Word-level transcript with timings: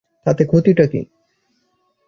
তাতে 0.25 0.43
ক্ষতিটা 0.45 0.85
কী? 0.85 1.01